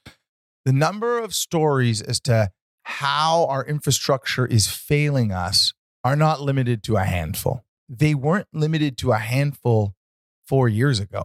The 0.67 0.73
number 0.75 1.19
of 1.19 1.35
stories 1.35 2.03
as 2.03 2.21
to 2.21 2.51
how 2.83 3.47
our 3.47 3.65
infrastructure 3.65 4.47
is 4.47 4.69
failing 4.69 5.33
us 5.33 5.73
are 6.05 6.17
not 6.17 6.43
limited 6.43 6.83
to 6.85 6.97
a 6.97 7.05
handful. 7.05 7.65
They 7.89 8.15
weren't 8.15 8.49
limited 8.53 8.99
to 8.99 9.13
a 9.13 9.19
handful 9.19 9.95
four 10.47 10.69
years 10.69 11.01
ago 11.01 11.23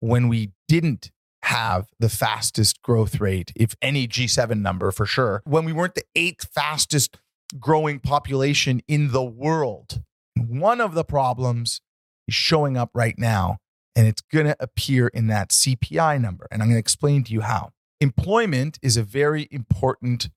when 0.00 0.28
we 0.28 0.52
didn't 0.68 1.10
have 1.48 1.86
the 1.98 2.10
fastest 2.10 2.82
growth 2.82 3.20
rate, 3.20 3.52
if 3.56 3.74
any 3.80 4.06
G7 4.06 4.60
number 4.60 4.90
for 4.90 5.06
sure, 5.06 5.42
when 5.44 5.64
we 5.64 5.72
weren't 5.72 5.94
the 5.94 6.04
eighth 6.14 6.48
fastest 6.54 7.16
growing 7.58 8.00
population 8.00 8.82
in 8.86 9.12
the 9.12 9.24
world. 9.24 10.02
One 10.36 10.80
of 10.80 10.92
the 10.92 11.04
problems 11.04 11.80
is 12.26 12.34
showing 12.34 12.76
up 12.76 12.90
right 12.92 13.18
now, 13.18 13.56
and 13.96 14.06
it's 14.06 14.20
going 14.20 14.44
to 14.44 14.56
appear 14.60 15.08
in 15.08 15.28
that 15.28 15.48
CPI 15.48 16.20
number. 16.20 16.46
And 16.50 16.62
I'm 16.62 16.68
going 16.68 16.76
to 16.76 16.80
explain 16.80 17.24
to 17.24 17.32
you 17.32 17.40
how. 17.40 17.70
Employment 18.00 18.78
is 18.82 18.96
a 18.96 19.02
very 19.02 19.48
important 19.50 20.28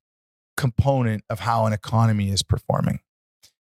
component 0.56 1.24
of 1.30 1.42
how 1.42 1.66
an 1.66 1.74
economy 1.74 2.32
is 2.32 2.42
performing. 2.42 3.00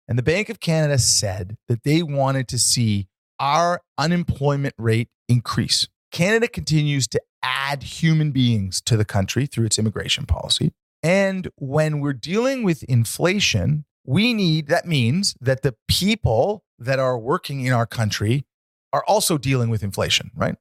And 0.06 0.18
the 0.18 0.22
Bank 0.22 0.50
of 0.50 0.60
Canada 0.60 0.98
said 0.98 1.56
that 1.66 1.82
they 1.82 2.02
wanted 2.02 2.46
to 2.48 2.58
see 2.58 3.08
our 3.40 3.80
unemployment 3.96 4.74
rate 4.78 5.08
increase. 5.28 5.88
Canada 6.10 6.48
continues 6.48 7.06
to 7.08 7.20
add 7.42 7.82
human 7.82 8.30
beings 8.30 8.80
to 8.82 8.96
the 8.96 9.04
country 9.04 9.46
through 9.46 9.66
its 9.66 9.78
immigration 9.78 10.26
policy. 10.26 10.72
And 11.02 11.48
when 11.56 12.00
we're 12.00 12.12
dealing 12.12 12.62
with 12.62 12.82
inflation, 12.84 13.84
we 14.04 14.34
need 14.34 14.68
that 14.68 14.86
means 14.86 15.36
that 15.40 15.62
the 15.62 15.74
people 15.86 16.64
that 16.78 16.98
are 16.98 17.18
working 17.18 17.64
in 17.64 17.72
our 17.72 17.86
country 17.86 18.46
are 18.92 19.04
also 19.06 19.38
dealing 19.38 19.68
with 19.68 19.82
inflation, 19.82 20.30
right? 20.34 20.56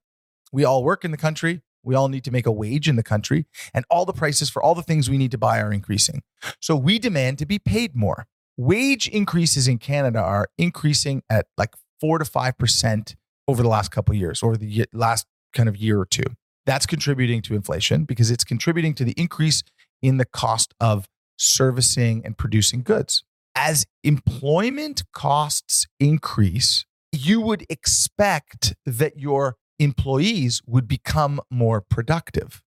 We 0.51 0.65
all 0.65 0.84
work 0.84 1.05
in 1.05 1.12
the 1.12 1.17
country. 1.17 1.62
We 1.84 1.96
all 1.96 2.10
need 2.10 2.25
to 2.25 2.31
make 2.31 2.46
a 2.46 2.51
wage 2.51 2.89
in 2.89 2.98
the 2.98 3.03
country, 3.03 3.46
and 3.74 3.86
all 3.89 4.03
the 4.05 4.12
prices 4.12 4.50
for 4.50 4.62
all 4.62 4.75
the 4.75 4.84
things 4.84 5.10
we 5.10 5.17
need 5.17 5.31
to 5.31 5.38
buy 5.38 5.62
are 5.62 5.72
increasing. 5.72 6.22
So 6.60 6.75
we 6.75 7.00
demand 7.00 7.38
to 7.39 7.46
be 7.46 7.60
paid 7.60 7.96
more. 7.96 8.27
Wage 8.57 9.07
increases 9.07 9.67
in 9.69 9.77
Canada 9.77 10.19
are 10.19 10.50
increasing 10.57 11.24
at 11.29 11.46
like 11.57 11.75
four 12.01 12.17
to 12.17 12.25
five 12.25 12.57
percent 12.57 13.15
over 13.48 13.63
the 13.63 13.69
last 13.69 13.91
couple 13.91 14.13
of 14.13 14.19
years, 14.19 14.43
over 14.43 14.57
the 14.57 14.86
last 14.91 15.27
kind 15.53 15.69
of 15.69 15.77
year 15.77 16.00
or 16.00 16.05
two. 16.05 16.25
That's 16.67 16.86
contributing 16.86 17.41
to 17.43 17.55
inflation 17.55 18.03
because 18.03 18.29
it's 18.29 18.43
contributing 18.43 18.93
to 18.95 19.05
the 19.05 19.13
increase 19.13 19.63
in 20.01 20.17
the 20.17 20.25
cost 20.25 20.74
of 20.81 21.07
servicing 21.38 22.21
and 22.25 22.38
producing 22.38 22.83
goods. 22.83 23.24
As 23.55 23.86
employment 24.03 25.03
costs 25.13 25.88
increase, 26.00 26.86
you 27.13 27.39
would 27.39 27.65
expect 27.69 28.75
that 28.86 29.17
your 29.17 29.55
employees 29.79 30.62
would 30.67 30.89
become 30.89 31.39
more 31.50 31.79
productive. 31.79 32.62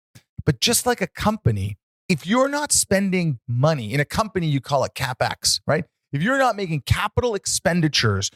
But 0.47 0.61
just 0.61 0.87
like 0.87 1.03
a 1.03 1.07
company, 1.07 1.77
if 2.09 2.27
you're 2.27 2.49
not 2.49 2.73
spending 2.73 3.39
money 3.47 3.93
in 3.93 4.01
a 4.01 4.07
company, 4.07 4.47
you 4.47 4.63
call 4.63 4.83
it 4.85 4.95
CapEx, 4.95 5.61
right? 5.67 5.85
If 6.11 6.23
you're 6.23 6.39
not 6.39 6.57
making 6.57 6.85
capital 6.87 7.35
expenditures 7.35 8.31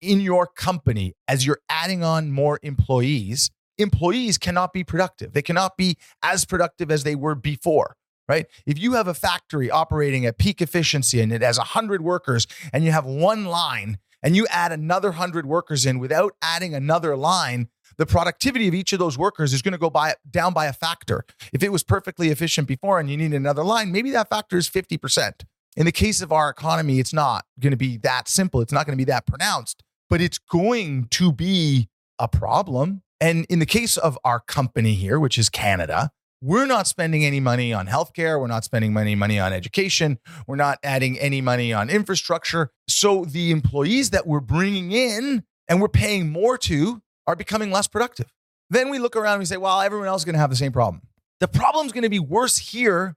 in 0.00 0.20
your 0.20 0.46
company 0.46 1.12
as 1.28 1.46
you're 1.46 1.60
adding 1.68 2.02
on 2.02 2.32
more 2.32 2.58
employees, 2.62 3.50
employees 3.78 4.38
cannot 4.38 4.72
be 4.72 4.84
productive. 4.84 5.32
They 5.32 5.42
cannot 5.42 5.76
be 5.76 5.96
as 6.22 6.44
productive 6.44 6.90
as 6.90 7.04
they 7.04 7.14
were 7.14 7.34
before, 7.34 7.96
right? 8.28 8.46
If 8.66 8.78
you 8.78 8.92
have 8.92 9.08
a 9.08 9.14
factory 9.14 9.70
operating 9.70 10.26
at 10.26 10.38
peak 10.38 10.60
efficiency 10.60 11.20
and 11.20 11.32
it 11.32 11.42
has 11.42 11.58
100 11.58 12.02
workers 12.02 12.46
and 12.72 12.84
you 12.84 12.92
have 12.92 13.04
one 13.04 13.44
line 13.44 13.98
and 14.22 14.36
you 14.36 14.46
add 14.50 14.72
another 14.72 15.10
100 15.10 15.46
workers 15.46 15.84
in 15.84 15.98
without 15.98 16.34
adding 16.42 16.74
another 16.74 17.16
line, 17.16 17.68
the 17.98 18.06
productivity 18.06 18.68
of 18.68 18.74
each 18.74 18.92
of 18.92 18.98
those 18.98 19.18
workers 19.18 19.52
is 19.52 19.62
going 19.62 19.72
to 19.72 19.78
go 19.78 19.90
by 19.90 20.14
down 20.30 20.52
by 20.52 20.66
a 20.66 20.72
factor. 20.72 21.24
If 21.52 21.62
it 21.62 21.70
was 21.70 21.82
perfectly 21.82 22.28
efficient 22.28 22.68
before 22.68 22.98
and 23.00 23.10
you 23.10 23.16
need 23.16 23.34
another 23.34 23.64
line, 23.64 23.92
maybe 23.92 24.10
that 24.12 24.28
factor 24.28 24.56
is 24.56 24.68
50%. 24.68 25.44
In 25.76 25.86
the 25.86 25.92
case 25.92 26.20
of 26.20 26.32
our 26.32 26.50
economy, 26.50 26.98
it's 26.98 27.12
not 27.12 27.46
going 27.58 27.70
to 27.70 27.76
be 27.76 27.96
that 27.98 28.28
simple. 28.28 28.60
It's 28.60 28.72
not 28.72 28.86
going 28.86 28.96
to 28.96 29.04
be 29.04 29.10
that 29.10 29.26
pronounced, 29.26 29.82
but 30.10 30.20
it's 30.20 30.38
going 30.38 31.08
to 31.12 31.32
be 31.32 31.88
a 32.18 32.28
problem. 32.28 33.02
And 33.22 33.46
in 33.48 33.60
the 33.60 33.66
case 33.66 33.96
of 33.96 34.18
our 34.24 34.40
company 34.40 34.94
here, 34.94 35.20
which 35.20 35.38
is 35.38 35.48
Canada, 35.48 36.10
we're 36.40 36.66
not 36.66 36.88
spending 36.88 37.24
any 37.24 37.38
money 37.38 37.72
on 37.72 37.86
healthcare. 37.86 38.40
We're 38.40 38.48
not 38.48 38.64
spending 38.64 38.96
any 38.96 39.14
money 39.14 39.38
on 39.38 39.52
education. 39.52 40.18
We're 40.48 40.56
not 40.56 40.80
adding 40.82 41.20
any 41.20 41.40
money 41.40 41.72
on 41.72 41.88
infrastructure. 41.88 42.72
So 42.88 43.24
the 43.24 43.52
employees 43.52 44.10
that 44.10 44.26
we're 44.26 44.40
bringing 44.40 44.90
in 44.90 45.44
and 45.68 45.80
we're 45.80 45.86
paying 45.86 46.30
more 46.30 46.58
to 46.58 47.00
are 47.28 47.36
becoming 47.36 47.70
less 47.70 47.86
productive. 47.86 48.26
Then 48.70 48.90
we 48.90 48.98
look 48.98 49.14
around 49.14 49.34
and 49.34 49.38
we 49.42 49.46
say, 49.46 49.56
well, 49.56 49.80
everyone 49.80 50.08
else 50.08 50.22
is 50.22 50.24
going 50.24 50.34
to 50.34 50.40
have 50.40 50.50
the 50.50 50.56
same 50.56 50.72
problem. 50.72 51.02
The 51.38 51.46
problem 51.46 51.86
is 51.86 51.92
going 51.92 52.02
to 52.02 52.10
be 52.10 52.18
worse 52.18 52.58
here 52.58 53.14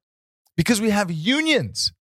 because 0.56 0.80
we 0.80 0.92
have 0.92 1.10
unions. 1.10 1.94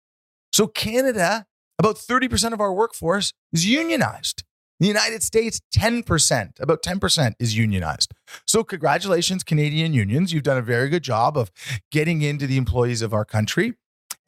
So, 0.53 0.67
Canada, 0.67 1.47
about 1.79 1.97
30% 1.97 2.53
of 2.53 2.61
our 2.61 2.75
workforce 2.75 3.33
is 3.51 3.65
unionized. 3.67 4.45
The 4.85 4.89
United 4.89 5.23
States, 5.23 5.63
10%, 5.75 6.61
about 6.61 6.83
10% 6.83 7.33
is 7.39 7.57
unionized. 7.57 8.13
So, 8.47 8.63
congratulations, 8.63 9.43
Canadian 9.43 9.95
unions. 9.95 10.31
You've 10.31 10.43
done 10.43 10.59
a 10.59 10.63
very 10.63 10.91
good 10.91 11.03
job 11.03 11.39
of 11.39 11.51
getting 11.91 12.21
into 12.21 12.47
the 12.47 12.59
employees 12.59 13.01
of 13.01 13.15
our 13.15 13.25
country. 13.25 13.73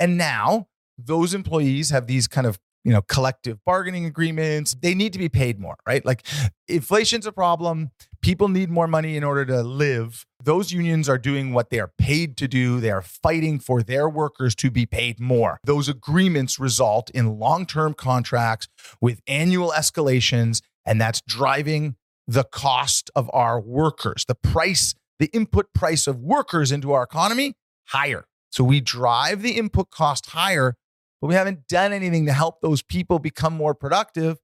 And 0.01 0.17
now 0.17 0.69
those 0.97 1.35
employees 1.35 1.91
have 1.91 2.07
these 2.07 2.27
kind 2.27 2.47
of 2.47 2.59
you 2.85 2.93
know 2.93 3.03
collective 3.03 3.59
bargaining 3.67 4.07
agreements 4.07 4.77
they 4.81 4.95
need 4.95 5.13
to 5.13 5.19
be 5.19 5.29
paid 5.29 5.59
more 5.59 5.77
right 5.89 6.07
like 6.07 6.25
inflation's 6.69 7.27
a 7.27 7.33
problem 7.33 7.91
people 8.27 8.49
need 8.49 8.69
more 8.69 8.89
money 8.89 9.17
in 9.17 9.23
order 9.23 9.45
to 9.45 9.63
live 9.63 10.27
those 10.43 10.73
unions 10.73 11.09
are 11.09 11.17
doing 11.17 11.53
what 11.53 11.71
they 11.71 11.79
are 11.79 11.93
paid 11.97 12.37
to 12.37 12.49
do 12.49 12.81
they 12.81 12.91
are 12.91 13.01
fighting 13.01 13.61
for 13.61 13.83
their 13.83 14.09
workers 14.09 14.55
to 14.55 14.69
be 14.71 14.85
paid 14.85 15.21
more 15.21 15.61
those 15.63 15.89
agreements 15.89 16.59
result 16.59 17.09
in 17.11 17.39
long-term 17.39 17.95
contracts 17.95 18.67
with 19.01 19.21
annual 19.29 19.71
escalations 19.71 20.61
and 20.85 21.01
that's 21.01 21.21
driving 21.29 21.95
the 22.27 22.43
cost 22.43 23.11
of 23.15 23.31
our 23.33 23.61
workers 23.61 24.25
the 24.27 24.35
price 24.35 24.95
the 25.21 25.27
input 25.27 25.73
price 25.73 26.09
of 26.09 26.19
workers 26.19 26.73
into 26.73 26.93
our 26.93 27.05
economy 27.05 27.55
higher 27.91 28.27
so 28.51 28.65
we 28.65 28.81
drive 28.81 29.41
the 29.41 29.53
input 29.53 29.91
cost 29.91 30.27
higher 30.31 30.75
but 31.21 31.29
we 31.29 31.35
haven't 31.35 31.67
done 31.69 31.93
anything 31.93 32.27
to 32.27 32.33
help 32.33 32.61
those 32.61 32.83
people 32.83 33.19
become 33.19 33.55
more 33.55 33.75
productive. 33.75 34.39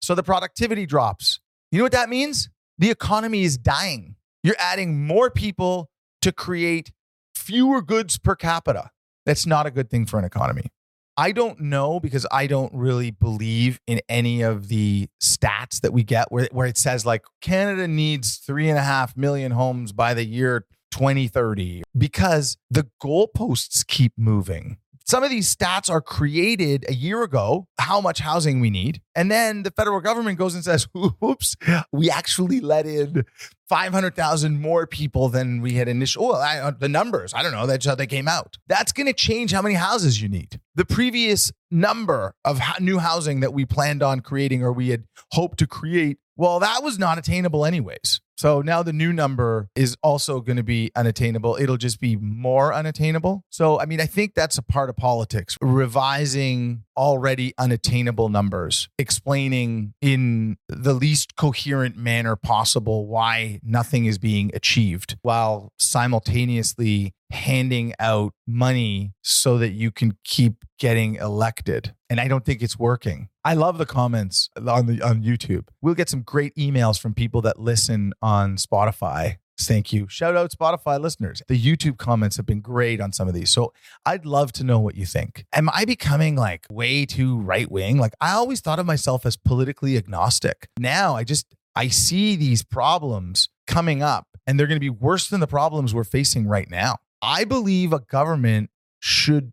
So 0.00 0.14
the 0.14 0.22
productivity 0.22 0.86
drops. 0.86 1.40
You 1.72 1.78
know 1.78 1.84
what 1.84 1.92
that 1.92 2.08
means? 2.08 2.48
The 2.78 2.90
economy 2.90 3.42
is 3.42 3.58
dying. 3.58 4.16
You're 4.42 4.56
adding 4.58 5.06
more 5.06 5.30
people 5.30 5.90
to 6.22 6.32
create 6.32 6.92
fewer 7.34 7.82
goods 7.82 8.18
per 8.18 8.36
capita. 8.36 8.90
That's 9.26 9.46
not 9.46 9.66
a 9.66 9.70
good 9.70 9.90
thing 9.90 10.06
for 10.06 10.18
an 10.18 10.24
economy. 10.24 10.70
I 11.16 11.32
don't 11.32 11.58
know 11.58 11.98
because 11.98 12.24
I 12.30 12.46
don't 12.46 12.72
really 12.72 13.10
believe 13.10 13.80
in 13.88 14.00
any 14.08 14.42
of 14.42 14.68
the 14.68 15.08
stats 15.20 15.80
that 15.80 15.92
we 15.92 16.04
get 16.04 16.30
where, 16.30 16.48
where 16.52 16.68
it 16.68 16.78
says 16.78 17.04
like 17.04 17.24
Canada 17.40 17.88
needs 17.88 18.36
three 18.36 18.68
and 18.68 18.78
a 18.78 18.82
half 18.82 19.16
million 19.16 19.50
homes 19.50 19.92
by 19.92 20.14
the 20.14 20.24
year 20.24 20.64
2030 20.92 21.82
because 21.96 22.56
the 22.70 22.86
goalposts 23.02 23.84
keep 23.84 24.12
moving. 24.16 24.78
Some 25.08 25.24
of 25.24 25.30
these 25.30 25.54
stats 25.56 25.88
are 25.88 26.02
created 26.02 26.84
a 26.86 26.92
year 26.92 27.22
ago, 27.22 27.66
how 27.78 27.98
much 27.98 28.18
housing 28.18 28.60
we 28.60 28.68
need. 28.68 29.00
And 29.14 29.30
then 29.30 29.62
the 29.62 29.70
federal 29.70 30.00
government 30.00 30.38
goes 30.38 30.54
and 30.54 30.62
says, 30.62 30.86
oops, 31.24 31.56
we 31.90 32.10
actually 32.10 32.60
let 32.60 32.84
in 32.84 33.24
500,000 33.70 34.60
more 34.60 34.86
people 34.86 35.30
than 35.30 35.62
we 35.62 35.72
had 35.72 35.88
initially. 35.88 36.26
Well, 36.26 36.36
I, 36.36 36.58
uh, 36.58 36.72
the 36.78 36.90
numbers, 36.90 37.32
I 37.32 37.42
don't 37.42 37.52
know. 37.52 37.66
That's 37.66 37.86
how 37.86 37.94
they 37.94 38.06
came 38.06 38.28
out. 38.28 38.58
That's 38.66 38.92
going 38.92 39.06
to 39.06 39.14
change 39.14 39.50
how 39.50 39.62
many 39.62 39.76
houses 39.76 40.20
you 40.20 40.28
need. 40.28 40.60
The 40.74 40.84
previous 40.84 41.52
number 41.70 42.34
of 42.44 42.60
new 42.78 42.98
housing 42.98 43.40
that 43.40 43.54
we 43.54 43.64
planned 43.64 44.02
on 44.02 44.20
creating 44.20 44.62
or 44.62 44.74
we 44.74 44.90
had 44.90 45.04
hoped 45.32 45.58
to 45.60 45.66
create, 45.66 46.18
well, 46.36 46.60
that 46.60 46.82
was 46.82 46.98
not 46.98 47.16
attainable 47.16 47.64
anyways. 47.64 48.20
So 48.38 48.62
now 48.62 48.84
the 48.84 48.92
new 48.92 49.12
number 49.12 49.68
is 49.74 49.96
also 50.00 50.40
going 50.40 50.58
to 50.58 50.62
be 50.62 50.92
unattainable. 50.94 51.56
It'll 51.60 51.76
just 51.76 51.98
be 51.98 52.14
more 52.14 52.72
unattainable. 52.72 53.42
So, 53.50 53.80
I 53.80 53.84
mean, 53.84 54.00
I 54.00 54.06
think 54.06 54.34
that's 54.34 54.56
a 54.56 54.62
part 54.62 54.88
of 54.88 54.96
politics, 54.96 55.58
revising 55.60 56.84
already 56.98 57.54
unattainable 57.56 58.28
numbers, 58.28 58.88
explaining 58.98 59.94
in 60.02 60.56
the 60.68 60.92
least 60.92 61.36
coherent 61.36 61.96
manner 61.96 62.34
possible 62.34 63.06
why 63.06 63.60
nothing 63.62 64.04
is 64.06 64.18
being 64.18 64.50
achieved 64.52 65.16
while 65.22 65.72
simultaneously 65.78 67.14
handing 67.30 67.94
out 68.00 68.32
money 68.46 69.12
so 69.22 69.58
that 69.58 69.70
you 69.70 69.92
can 69.92 70.18
keep 70.24 70.64
getting 70.78 71.14
elected. 71.14 71.94
And 72.10 72.18
I 72.18 72.26
don't 72.26 72.44
think 72.44 72.62
it's 72.62 72.78
working. 72.78 73.28
I 73.44 73.54
love 73.54 73.78
the 73.78 73.86
comments 73.86 74.50
on 74.56 74.86
the 74.86 75.00
on 75.00 75.22
YouTube. 75.22 75.68
We'll 75.80 75.94
get 75.94 76.08
some 76.08 76.22
great 76.22 76.54
emails 76.56 77.00
from 77.00 77.14
people 77.14 77.42
that 77.42 77.60
listen 77.60 78.12
on 78.20 78.56
Spotify. 78.56 79.36
Thank 79.60 79.92
you. 79.92 80.06
Shout 80.08 80.36
out 80.36 80.50
Spotify 80.52 81.00
listeners. 81.00 81.42
The 81.48 81.60
YouTube 81.60 81.98
comments 81.98 82.36
have 82.36 82.46
been 82.46 82.60
great 82.60 83.00
on 83.00 83.12
some 83.12 83.28
of 83.28 83.34
these. 83.34 83.50
So 83.50 83.72
I'd 84.06 84.24
love 84.24 84.52
to 84.52 84.64
know 84.64 84.78
what 84.78 84.94
you 84.94 85.04
think. 85.04 85.44
Am 85.52 85.68
I 85.72 85.84
becoming 85.84 86.36
like 86.36 86.66
way 86.70 87.04
too 87.04 87.38
right 87.38 87.70
wing? 87.70 87.98
Like 87.98 88.14
I 88.20 88.32
always 88.32 88.60
thought 88.60 88.78
of 88.78 88.86
myself 88.86 89.26
as 89.26 89.36
politically 89.36 89.96
agnostic. 89.96 90.68
Now 90.78 91.16
I 91.16 91.24
just 91.24 91.46
I 91.74 91.88
see 91.88 92.36
these 92.36 92.62
problems 92.62 93.48
coming 93.66 94.02
up 94.02 94.26
and 94.46 94.58
they're 94.58 94.66
going 94.66 94.76
to 94.76 94.80
be 94.80 94.90
worse 94.90 95.28
than 95.28 95.40
the 95.40 95.46
problems 95.46 95.94
we're 95.94 96.04
facing 96.04 96.46
right 96.46 96.70
now. 96.70 96.96
I 97.20 97.44
believe 97.44 97.92
a 97.92 98.00
government 98.00 98.70
should 99.00 99.52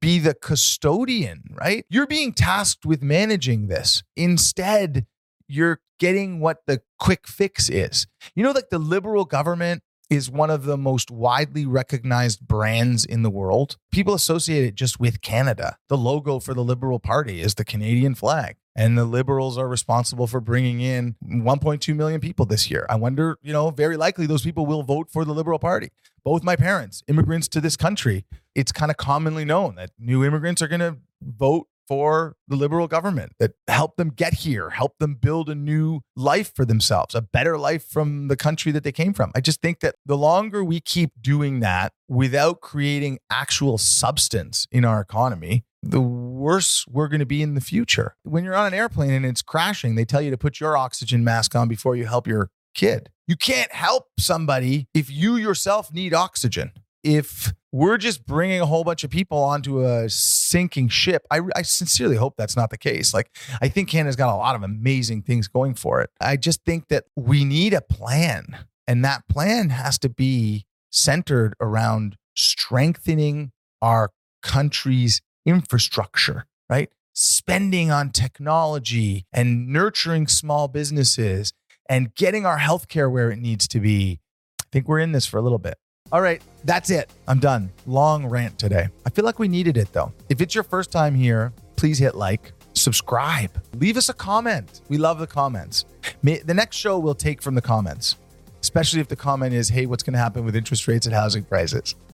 be 0.00 0.18
the 0.18 0.34
custodian, 0.34 1.42
right? 1.50 1.84
You're 1.88 2.06
being 2.06 2.32
tasked 2.32 2.86
with 2.86 3.02
managing 3.02 3.68
this. 3.68 4.02
Instead, 4.16 5.06
you're 5.48 5.80
getting 5.98 6.40
what 6.40 6.58
the 6.66 6.82
quick 6.98 7.26
fix 7.26 7.68
is. 7.68 8.06
You 8.34 8.42
know, 8.42 8.52
like 8.52 8.70
the 8.70 8.78
liberal 8.78 9.24
government 9.24 9.82
is 10.10 10.30
one 10.30 10.50
of 10.50 10.64
the 10.64 10.76
most 10.76 11.10
widely 11.10 11.66
recognized 11.66 12.46
brands 12.46 13.04
in 13.04 13.22
the 13.22 13.30
world. 13.30 13.76
People 13.90 14.14
associate 14.14 14.64
it 14.64 14.74
just 14.74 15.00
with 15.00 15.22
Canada. 15.22 15.76
The 15.88 15.96
logo 15.96 16.38
for 16.38 16.54
the 16.54 16.64
Liberal 16.64 17.00
Party 17.00 17.40
is 17.40 17.54
the 17.54 17.64
Canadian 17.64 18.14
flag. 18.14 18.56
And 18.76 18.98
the 18.98 19.04
Liberals 19.04 19.56
are 19.56 19.68
responsible 19.68 20.26
for 20.26 20.40
bringing 20.40 20.80
in 20.80 21.14
1.2 21.24 21.94
million 21.94 22.20
people 22.20 22.44
this 22.44 22.70
year. 22.70 22.86
I 22.90 22.96
wonder, 22.96 23.38
you 23.40 23.52
know, 23.52 23.70
very 23.70 23.96
likely 23.96 24.26
those 24.26 24.42
people 24.42 24.66
will 24.66 24.82
vote 24.82 25.10
for 25.10 25.24
the 25.24 25.32
Liberal 25.32 25.58
Party. 25.58 25.90
Both 26.24 26.42
my 26.42 26.56
parents, 26.56 27.02
immigrants 27.06 27.48
to 27.48 27.60
this 27.60 27.76
country, 27.76 28.24
it's 28.54 28.72
kind 28.72 28.90
of 28.90 28.96
commonly 28.96 29.44
known 29.44 29.76
that 29.76 29.90
new 29.98 30.24
immigrants 30.24 30.60
are 30.60 30.68
going 30.68 30.80
to 30.80 30.98
vote 31.22 31.68
for 31.86 32.36
the 32.48 32.56
liberal 32.56 32.88
government 32.88 33.32
that 33.38 33.52
help 33.68 33.96
them 33.96 34.10
get 34.10 34.34
here, 34.34 34.70
help 34.70 34.98
them 34.98 35.14
build 35.14 35.48
a 35.48 35.54
new 35.54 36.00
life 36.16 36.52
for 36.54 36.64
themselves, 36.64 37.14
a 37.14 37.22
better 37.22 37.58
life 37.58 37.84
from 37.84 38.28
the 38.28 38.36
country 38.36 38.72
that 38.72 38.84
they 38.84 38.92
came 38.92 39.12
from. 39.12 39.32
I 39.34 39.40
just 39.40 39.60
think 39.60 39.80
that 39.80 39.96
the 40.06 40.16
longer 40.16 40.64
we 40.64 40.80
keep 40.80 41.10
doing 41.20 41.60
that 41.60 41.92
without 42.08 42.60
creating 42.60 43.18
actual 43.30 43.78
substance 43.78 44.66
in 44.70 44.84
our 44.84 45.00
economy, 45.00 45.64
the 45.82 46.00
worse 46.00 46.84
we're 46.88 47.08
going 47.08 47.20
to 47.20 47.26
be 47.26 47.42
in 47.42 47.54
the 47.54 47.60
future. 47.60 48.16
When 48.22 48.44
you're 48.44 48.54
on 48.54 48.66
an 48.66 48.74
airplane 48.74 49.10
and 49.10 49.26
it's 49.26 49.42
crashing, 49.42 49.94
they 49.94 50.04
tell 50.04 50.22
you 50.22 50.30
to 50.30 50.38
put 50.38 50.60
your 50.60 50.76
oxygen 50.76 51.24
mask 51.24 51.54
on 51.54 51.68
before 51.68 51.96
you 51.96 52.06
help 52.06 52.26
your 52.26 52.50
kid. 52.74 53.10
You 53.26 53.36
can't 53.36 53.72
help 53.72 54.08
somebody 54.18 54.88
if 54.92 55.10
you 55.10 55.36
yourself 55.36 55.92
need 55.92 56.12
oxygen. 56.12 56.72
If 57.04 57.52
we're 57.70 57.98
just 57.98 58.26
bringing 58.26 58.60
a 58.60 58.66
whole 58.66 58.82
bunch 58.82 59.04
of 59.04 59.10
people 59.10 59.38
onto 59.38 59.84
a 59.84 60.08
sinking 60.08 60.88
ship, 60.88 61.26
I, 61.30 61.40
I 61.54 61.62
sincerely 61.62 62.16
hope 62.16 62.34
that's 62.38 62.56
not 62.56 62.70
the 62.70 62.78
case. 62.78 63.12
Like, 63.12 63.30
I 63.60 63.68
think 63.68 63.90
Canada's 63.90 64.16
got 64.16 64.32
a 64.32 64.36
lot 64.36 64.54
of 64.54 64.62
amazing 64.62 65.22
things 65.22 65.46
going 65.46 65.74
for 65.74 66.00
it. 66.00 66.10
I 66.20 66.36
just 66.36 66.64
think 66.64 66.88
that 66.88 67.04
we 67.14 67.44
need 67.44 67.74
a 67.74 67.82
plan, 67.82 68.64
and 68.88 69.04
that 69.04 69.28
plan 69.28 69.68
has 69.68 69.98
to 69.98 70.08
be 70.08 70.64
centered 70.90 71.54
around 71.60 72.16
strengthening 72.34 73.52
our 73.82 74.10
country's 74.42 75.20
infrastructure, 75.44 76.46
right? 76.70 76.90
Spending 77.12 77.90
on 77.90 78.10
technology 78.10 79.26
and 79.32 79.68
nurturing 79.68 80.26
small 80.26 80.68
businesses 80.68 81.52
and 81.88 82.14
getting 82.14 82.46
our 82.46 82.58
healthcare 82.58 83.10
where 83.10 83.30
it 83.30 83.38
needs 83.38 83.68
to 83.68 83.80
be. 83.80 84.20
I 84.60 84.64
think 84.72 84.88
we're 84.88 85.00
in 85.00 85.12
this 85.12 85.26
for 85.26 85.36
a 85.36 85.42
little 85.42 85.58
bit. 85.58 85.74
All 86.14 86.22
right, 86.22 86.40
that's 86.62 86.90
it. 86.90 87.10
I'm 87.26 87.40
done. 87.40 87.72
Long 87.86 88.24
rant 88.24 88.56
today. 88.56 88.86
I 89.04 89.10
feel 89.10 89.24
like 89.24 89.40
we 89.40 89.48
needed 89.48 89.76
it 89.76 89.92
though. 89.92 90.12
If 90.28 90.40
it's 90.40 90.54
your 90.54 90.62
first 90.62 90.92
time 90.92 91.12
here, 91.12 91.52
please 91.74 91.98
hit 91.98 92.14
like, 92.14 92.52
subscribe, 92.74 93.50
leave 93.80 93.96
us 93.96 94.08
a 94.08 94.14
comment. 94.14 94.82
We 94.88 94.96
love 94.96 95.18
the 95.18 95.26
comments. 95.26 95.86
The 96.22 96.54
next 96.54 96.76
show 96.76 97.00
we'll 97.00 97.16
take 97.16 97.42
from 97.42 97.56
the 97.56 97.60
comments, 97.60 98.14
especially 98.60 99.00
if 99.00 99.08
the 99.08 99.16
comment 99.16 99.54
is, 99.54 99.68
hey, 99.68 99.86
what's 99.86 100.04
going 100.04 100.12
to 100.12 100.20
happen 100.20 100.44
with 100.44 100.54
interest 100.54 100.86
rates 100.86 101.06
and 101.06 101.14
housing 101.16 101.42
prices? 101.42 101.96